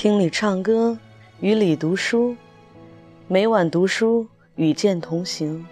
[0.00, 0.96] 听你唱歌，
[1.40, 2.34] 与你读书，
[3.28, 5.66] 每晚读书与剑同行。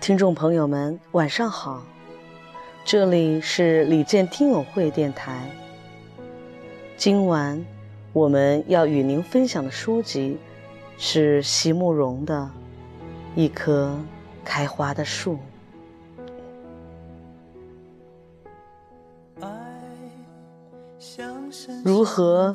[0.00, 1.84] 听众朋友们，晚上好，
[2.84, 5.48] 这里是李健听友会电台。
[6.96, 7.64] 今晚
[8.12, 10.36] 我们要与您分享的书籍
[10.96, 12.50] 是席慕容的
[13.40, 13.96] 《一棵
[14.44, 15.34] 开花的树》。
[21.84, 22.54] 如何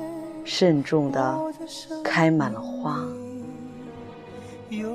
[0.43, 1.39] 慎重地
[2.03, 2.99] 开满了花，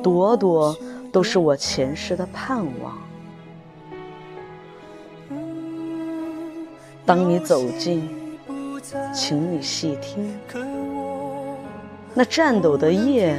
[0.03, 0.77] 朵朵
[1.13, 2.99] 都是我前世的盼望。
[7.05, 8.09] 当你走近，
[9.15, 10.33] 请你细听，
[12.15, 13.37] 那颤抖的叶，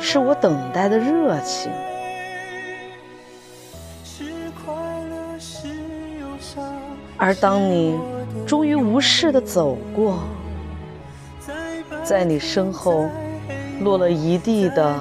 [0.00, 1.70] 是我等待的热情。
[7.16, 7.98] 而当你。
[8.46, 10.20] 终于无视的走过，
[12.08, 13.06] 在你身后
[13.82, 14.98] 落了一地的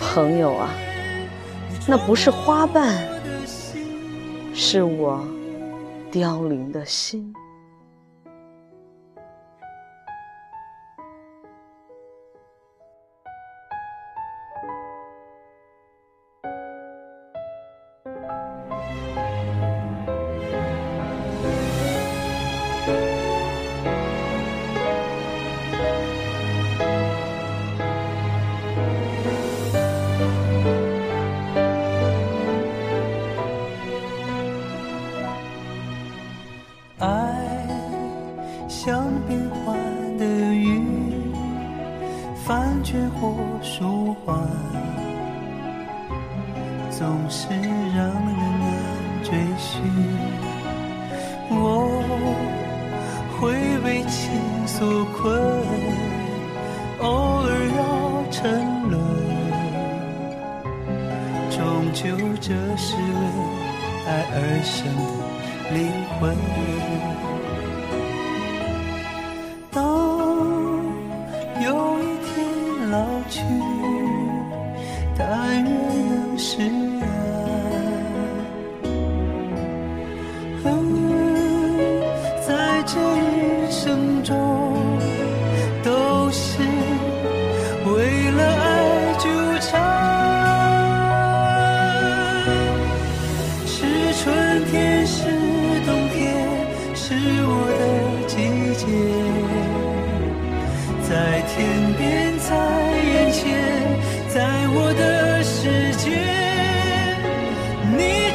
[0.00, 0.68] 朋友啊，
[1.86, 3.06] 那不是花瓣，
[4.52, 5.24] 是我
[6.10, 7.32] 凋零的心。
[38.82, 39.76] 像变幻
[40.16, 40.82] 的云，
[42.46, 44.34] 翻卷或舒缓，
[46.88, 48.72] 总是让人难
[49.22, 49.82] 追寻。
[51.50, 51.90] 我
[53.38, 53.52] 会
[53.84, 54.32] 被情
[54.66, 55.38] 所困，
[57.00, 57.06] 偶
[57.44, 57.82] 尔要
[58.30, 58.40] 沉
[58.88, 58.98] 沦，
[61.50, 61.60] 终
[61.92, 63.02] 究这是为
[64.06, 65.02] 爱而生的
[65.74, 65.78] 灵
[66.18, 67.29] 魂。
[73.30, 73.40] 去，
[75.16, 77.08] 但愿能释然。
[82.46, 84.34] 在这一生中，
[85.84, 86.58] 都是
[87.86, 89.24] 为了爱纠
[89.60, 89.70] 缠。
[93.64, 93.76] 是
[94.14, 95.18] 春天，是
[95.86, 96.18] 冬天，
[96.96, 97.14] 是
[97.46, 97.80] 我的
[98.26, 98.34] 季
[98.74, 98.82] 节，
[101.08, 101.10] 在
[101.42, 101.54] 天
[101.96, 102.00] 边，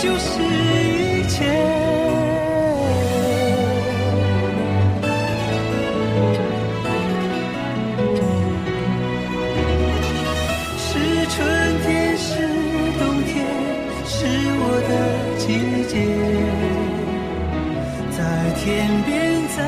[0.06, 1.36] 就是一切。
[10.78, 10.90] 是
[11.32, 11.36] 春
[11.82, 12.30] 天，是
[13.00, 13.34] 冬天，
[14.06, 14.16] 是
[14.62, 14.94] 我的
[15.40, 15.44] 季
[15.90, 15.94] 节。
[18.16, 18.20] 在
[18.62, 18.64] 天
[19.08, 19.12] 边，
[19.58, 19.60] 在